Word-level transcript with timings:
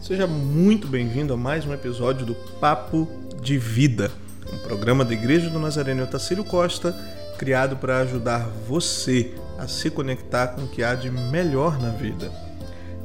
Seja 0.00 0.26
muito 0.26 0.88
bem-vindo 0.88 1.32
a 1.32 1.36
mais 1.36 1.64
um 1.64 1.72
episódio 1.72 2.26
do 2.26 2.34
Papo 2.34 3.06
de 3.40 3.56
Vida, 3.56 4.10
um 4.52 4.58
programa 4.58 5.04
da 5.04 5.14
Igreja 5.14 5.48
do 5.48 5.60
Nazareno 5.60 6.02
Otacílio 6.02 6.42
Costa, 6.42 6.92
criado 7.38 7.76
para 7.76 8.00
ajudar 8.00 8.50
você 8.66 9.32
a 9.56 9.68
se 9.68 9.88
conectar 9.88 10.48
com 10.48 10.62
o 10.62 10.68
que 10.68 10.82
há 10.82 10.96
de 10.96 11.12
melhor 11.12 11.80
na 11.80 11.90
vida. 11.90 12.32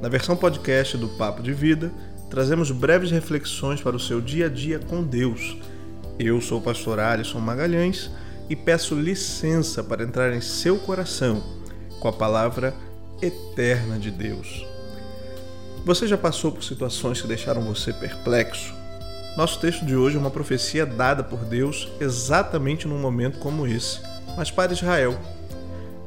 Na 0.02 0.10
versão 0.10 0.36
podcast 0.36 0.98
do 0.98 1.10
Papo 1.10 1.44
de 1.44 1.54
Vida, 1.54 1.92
trazemos 2.28 2.72
breves 2.72 3.12
reflexões 3.12 3.80
para 3.80 3.96
o 3.96 4.00
seu 4.00 4.20
dia 4.20 4.48
a 4.48 4.50
dia 4.50 4.80
com 4.80 5.04
Deus. 5.04 5.56
Eu 6.18 6.42
sou 6.42 6.58
o 6.58 6.64
pastor 6.64 7.00
Alisson 7.00 7.40
Magalhães 7.40 8.10
e 8.50 8.56
peço 8.56 8.96
licença 8.96 9.84
para 9.84 10.04
entrar 10.04 10.34
em 10.34 10.42
seu 10.42 10.80
coração 10.80 11.44
com 12.00 12.08
a 12.08 12.14
palavra 12.14 12.74
eterna 13.22 14.00
de 14.00 14.10
Deus. 14.10 14.73
Você 15.86 16.08
já 16.08 16.18
passou 16.18 16.50
por 16.50 16.64
situações 16.64 17.22
que 17.22 17.28
deixaram 17.28 17.62
você 17.62 17.92
perplexo? 17.92 18.74
Nosso 19.36 19.60
texto 19.60 19.86
de 19.86 19.98
hoje 19.98 20.16
é 20.16 20.20
uma 20.20 20.32
profecia 20.32 20.86
dada 20.86 21.22
por 21.22 21.40
Deus 21.40 21.90
exatamente 22.00 22.88
num 22.88 22.98
momento 22.98 23.38
como 23.40 23.68
esse, 23.68 24.00
mas 24.38 24.50
para 24.50 24.72
Israel. 24.72 25.20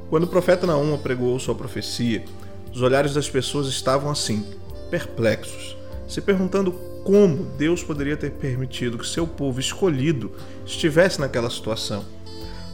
Quando 0.08 0.24
o 0.24 0.28
profeta 0.28 0.66
Naum 0.66 0.94
apregoou 0.94 1.38
sua 1.38 1.54
profecia, 1.54 2.24
os 2.72 2.80
olhares 2.80 3.12
das 3.12 3.28
pessoas 3.28 3.66
estavam 3.66 4.10
assim, 4.10 4.46
perplexos, 4.90 5.76
se 6.08 6.22
perguntando 6.22 6.72
como 7.04 7.44
Deus 7.58 7.82
poderia 7.82 8.16
ter 8.16 8.30
permitido 8.30 8.96
que 8.96 9.06
seu 9.06 9.26
povo 9.26 9.60
escolhido 9.60 10.32
estivesse 10.64 11.20
naquela 11.20 11.50
situação. 11.50 12.02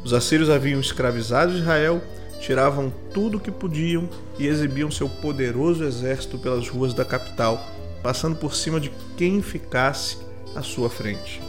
Os 0.05 0.13
assírios 0.13 0.49
haviam 0.49 0.81
escravizado 0.81 1.53
Israel 1.53 2.01
tiravam 2.43 2.93
tudo 3.15 3.37
o 3.37 3.41
que 3.41 3.53
podiam 3.53 4.09
e 4.37 4.49
exibiam 4.49 4.91
seu 4.91 5.09
poderoso 5.09 5.85
exército 5.85 6.37
pelas 6.37 6.69
ruas 6.69 6.93
da 6.93 7.05
capital, 7.05 7.65
passando 8.03 8.35
por 8.35 8.57
cima 8.57 8.81
de 8.81 8.91
quem 9.17 9.41
ficasse 9.41 10.19
à 10.57 10.61
sua 10.61 10.91
frente. 10.91 11.41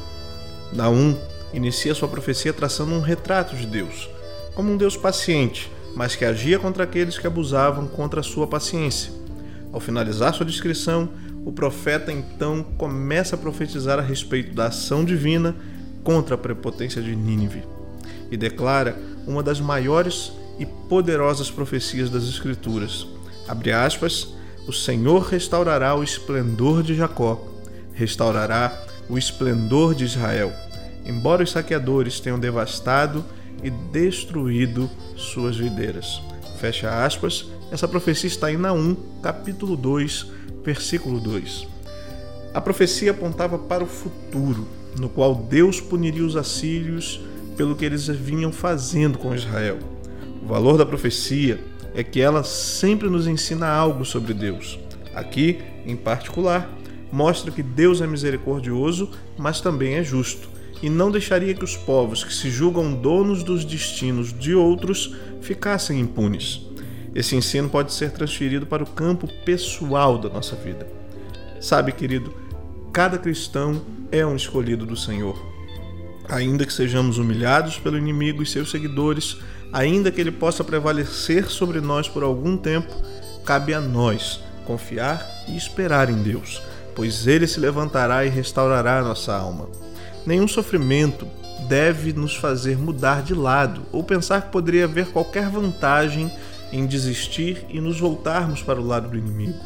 Naum 0.71 1.17
inicia 1.51 1.95
sua 1.95 2.07
profecia 2.07 2.53
traçando 2.53 2.93
um 2.93 3.01
retrato 3.01 3.55
de 3.55 3.65
Deus, 3.65 4.07
como 4.53 4.71
um 4.71 4.77
Deus 4.77 4.95
paciente, 4.95 5.71
mas 5.95 6.15
que 6.15 6.25
agia 6.25 6.59
contra 6.59 6.83
aqueles 6.83 7.17
que 7.17 7.25
abusavam 7.25 7.87
contra 7.87 8.19
a 8.19 8.23
sua 8.23 8.45
paciência. 8.45 9.11
Ao 9.71 9.79
finalizar 9.79 10.31
sua 10.35 10.45
descrição, 10.45 11.09
o 11.43 11.51
profeta 11.51 12.11
então 12.11 12.63
começa 12.77 13.35
a 13.35 13.39
profetizar 13.39 13.97
a 13.97 14.03
respeito 14.03 14.53
da 14.53 14.67
ação 14.67 15.03
divina 15.03 15.55
contra 16.03 16.35
a 16.35 16.37
prepotência 16.37 17.01
de 17.01 17.15
Nínive 17.15 17.63
e 18.29 18.37
declara 18.37 18.95
uma 19.25 19.41
das 19.41 19.59
maiores 19.59 20.31
e 20.59 20.65
poderosas 20.65 21.49
profecias 21.49 22.09
das 22.09 22.23
Escrituras. 22.23 23.07
Abre 23.47 23.71
aspas, 23.71 24.33
o 24.67 24.71
Senhor 24.71 25.23
restaurará 25.23 25.95
o 25.95 26.03
esplendor 26.03 26.83
de 26.83 26.95
Jacó, 26.95 27.45
restaurará 27.93 28.85
o 29.09 29.17
esplendor 29.17 29.93
de 29.93 30.05
Israel, 30.05 30.51
embora 31.05 31.43
os 31.43 31.51
saqueadores 31.51 32.19
tenham 32.19 32.39
devastado 32.39 33.25
e 33.61 33.69
destruído 33.69 34.89
suas 35.15 35.57
videiras. 35.57 36.21
Fecha 36.59 37.05
aspas, 37.05 37.45
essa 37.71 37.87
profecia 37.87 38.27
está 38.27 38.51
em 38.51 38.57
Naum, 38.57 38.95
capítulo 39.21 39.75
2, 39.75 40.27
versículo 40.63 41.19
2. 41.19 41.67
A 42.53 42.61
profecia 42.61 43.11
apontava 43.11 43.57
para 43.57 43.83
o 43.83 43.87
futuro, 43.87 44.67
no 44.97 45.09
qual 45.09 45.35
Deus 45.35 45.81
puniria 45.81 46.23
os 46.23 46.35
assírios 46.35 47.19
pelo 47.57 47.75
que 47.75 47.83
eles 47.83 48.07
vinham 48.07 48.51
fazendo 48.51 49.17
com 49.17 49.35
Israel. 49.35 49.92
O 50.43 50.45
valor 50.45 50.77
da 50.77 50.85
profecia 50.85 51.57
é 51.95 52.03
que 52.03 52.19
ela 52.19 52.43
sempre 52.43 53.09
nos 53.09 53.27
ensina 53.27 53.65
algo 53.65 54.03
sobre 54.03 54.33
Deus. 54.33 54.77
Aqui, 55.15 55.59
em 55.85 55.95
particular, 55.95 56.69
mostra 57.09 57.49
que 57.49 57.63
Deus 57.63 58.01
é 58.01 58.07
misericordioso, 58.07 59.09
mas 59.37 59.61
também 59.61 59.95
é 59.95 60.03
justo, 60.03 60.49
e 60.81 60.89
não 60.89 61.09
deixaria 61.09 61.53
que 61.53 61.63
os 61.63 61.77
povos 61.77 62.25
que 62.25 62.33
se 62.33 62.49
julgam 62.49 62.93
donos 62.93 63.41
dos 63.41 63.63
destinos 63.63 64.37
de 64.37 64.53
outros 64.53 65.15
ficassem 65.39 66.01
impunes. 66.01 66.67
Esse 67.15 67.37
ensino 67.37 67.69
pode 67.69 67.93
ser 67.93 68.11
transferido 68.11 68.65
para 68.65 68.83
o 68.83 68.87
campo 68.87 69.29
pessoal 69.45 70.17
da 70.17 70.27
nossa 70.27 70.57
vida. 70.57 70.85
Sabe, 71.61 71.93
querido, 71.93 72.33
cada 72.91 73.17
cristão 73.17 73.81
é 74.11 74.25
um 74.25 74.35
escolhido 74.35 74.85
do 74.85 74.97
Senhor. 74.97 75.41
Ainda 76.29 76.65
que 76.65 76.73
sejamos 76.73 77.17
humilhados 77.17 77.77
pelo 77.77 77.97
inimigo 77.97 78.41
e 78.41 78.45
seus 78.45 78.71
seguidores, 78.71 79.37
ainda 79.71 80.11
que 80.11 80.21
ele 80.21 80.31
possa 80.31 80.63
prevalecer 80.63 81.49
sobre 81.49 81.81
nós 81.81 82.07
por 82.07 82.23
algum 82.23 82.57
tempo, 82.57 82.93
cabe 83.45 83.73
a 83.73 83.81
nós 83.81 84.39
confiar 84.65 85.27
e 85.47 85.57
esperar 85.57 86.09
em 86.09 86.23
Deus, 86.23 86.61
pois 86.95 87.27
ele 87.27 87.47
se 87.47 87.59
levantará 87.59 88.25
e 88.25 88.29
restaurará 88.29 88.99
a 88.99 89.03
nossa 89.03 89.33
alma. 89.33 89.67
Nenhum 90.25 90.47
sofrimento 90.47 91.27
deve 91.67 92.13
nos 92.13 92.35
fazer 92.35 92.77
mudar 92.77 93.21
de 93.21 93.33
lado 93.33 93.81
ou 93.91 94.03
pensar 94.03 94.41
que 94.43 94.51
poderia 94.51 94.85
haver 94.85 95.07
qualquer 95.07 95.49
vantagem 95.49 96.31
em 96.71 96.85
desistir 96.85 97.65
e 97.69 97.79
nos 97.79 97.99
voltarmos 97.99 98.61
para 98.61 98.79
o 98.79 98.85
lado 98.85 99.09
do 99.09 99.17
inimigo. 99.17 99.59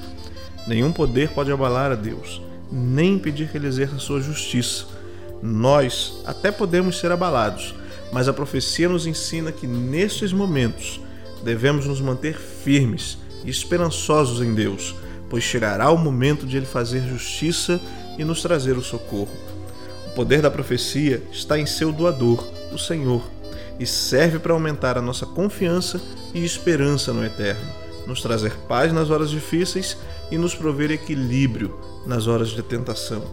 Nenhum 0.67 0.91
poder 0.91 1.29
pode 1.29 1.51
abalar 1.51 1.91
a 1.91 1.95
Deus, 1.95 2.41
nem 2.71 3.15
impedir 3.15 3.49
que 3.49 3.57
ele 3.57 3.67
exerça 3.67 3.99
sua 3.99 4.19
justiça. 4.19 4.96
Nós 5.41 6.13
até 6.25 6.51
podemos 6.51 6.99
ser 6.99 7.11
abalados, 7.11 7.75
mas 8.11 8.27
a 8.27 8.33
profecia 8.33 8.89
nos 8.89 9.05
ensina 9.05 9.51
que 9.51 9.67
nestes 9.67 10.31
momentos 10.31 10.99
devemos 11.43 11.85
nos 11.85 12.01
manter 12.01 12.37
firmes 12.37 13.17
e 13.43 13.49
esperançosos 13.49 14.41
em 14.41 14.53
Deus, 14.53 14.95
pois 15.29 15.43
chegará 15.43 15.91
o 15.91 15.97
momento 15.97 16.45
de 16.45 16.57
Ele 16.57 16.65
fazer 16.65 17.01
justiça 17.07 17.79
e 18.17 18.23
nos 18.23 18.41
trazer 18.41 18.77
o 18.77 18.81
socorro. 18.81 19.35
O 20.07 20.09
poder 20.11 20.41
da 20.41 20.49
profecia 20.49 21.21
está 21.31 21.59
em 21.59 21.65
seu 21.65 21.91
doador, 21.91 22.47
o 22.73 22.77
Senhor, 22.77 23.23
e 23.79 23.85
serve 23.85 24.39
para 24.39 24.53
aumentar 24.53 24.97
a 24.97 25.01
nossa 25.01 25.25
confiança 25.25 26.01
e 26.33 26.43
esperança 26.43 27.13
no 27.13 27.23
Eterno, 27.23 27.71
nos 28.07 28.21
trazer 28.21 28.53
paz 28.67 28.91
nas 28.91 29.11
horas 29.11 29.29
difíceis 29.29 29.97
e 30.31 30.37
nos 30.37 30.55
prover 30.55 30.89
equilíbrio 30.89 31.77
nas 32.05 32.25
horas 32.25 32.49
de 32.49 32.63
tentação. 32.63 33.23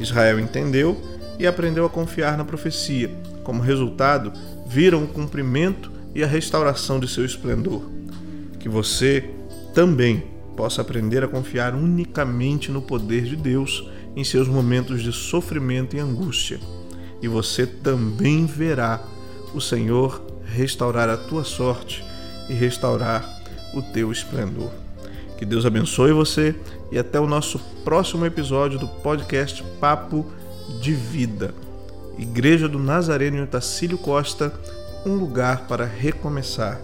Israel 0.00 0.40
entendeu 0.40 1.00
e 1.40 1.46
aprendeu 1.46 1.86
a 1.86 1.90
confiar 1.90 2.36
na 2.36 2.44
profecia. 2.44 3.10
Como 3.42 3.62
resultado, 3.62 4.30
viram 4.66 5.02
o 5.02 5.08
cumprimento 5.08 5.90
e 6.14 6.22
a 6.22 6.26
restauração 6.26 7.00
de 7.00 7.08
seu 7.08 7.24
esplendor. 7.24 7.82
Que 8.58 8.68
você 8.68 9.30
também 9.74 10.22
possa 10.54 10.82
aprender 10.82 11.24
a 11.24 11.28
confiar 11.28 11.74
unicamente 11.74 12.70
no 12.70 12.82
poder 12.82 13.22
de 13.22 13.36
Deus 13.36 13.88
em 14.14 14.22
seus 14.22 14.46
momentos 14.46 15.02
de 15.02 15.12
sofrimento 15.12 15.96
e 15.96 15.98
angústia. 15.98 16.60
E 17.22 17.26
você 17.26 17.66
também 17.66 18.44
verá 18.44 19.02
o 19.54 19.62
Senhor 19.62 20.22
restaurar 20.44 21.08
a 21.08 21.16
tua 21.16 21.42
sorte 21.42 22.04
e 22.50 22.52
restaurar 22.52 23.24
o 23.72 23.80
teu 23.80 24.12
esplendor. 24.12 24.70
Que 25.38 25.46
Deus 25.46 25.64
abençoe 25.64 26.12
você 26.12 26.54
e 26.92 26.98
até 26.98 27.18
o 27.18 27.26
nosso 27.26 27.58
próximo 27.82 28.26
episódio 28.26 28.78
do 28.78 28.86
podcast 28.86 29.64
Papo 29.80 30.26
de 30.80 30.92
vida. 30.92 31.54
Igreja 32.18 32.68
do 32.68 32.78
Nazareno 32.78 33.38
em 33.38 33.42
Otacílio 33.42 33.96
Costa, 33.96 34.52
um 35.06 35.14
lugar 35.14 35.66
para 35.66 35.84
recomeçar. 35.84 36.80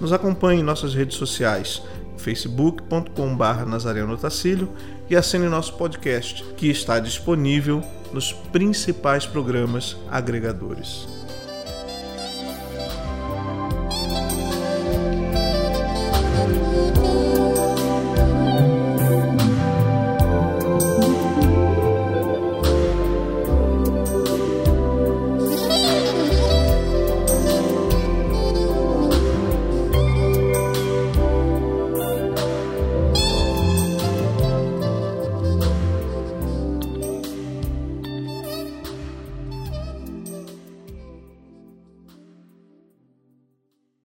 Nos 0.00 0.12
acompanhe 0.12 0.60
em 0.60 0.64
nossas 0.64 0.94
redes 0.94 1.16
sociais, 1.16 1.82
facebook.com.br 2.16 3.64
Nazareno 3.66 4.18
e 5.08 5.16
assine 5.16 5.48
nosso 5.48 5.74
podcast, 5.74 6.42
que 6.56 6.68
está 6.68 6.98
disponível 6.98 7.82
nos 8.12 8.32
principais 8.32 9.26
programas 9.26 9.96
agregadores. 10.10 11.21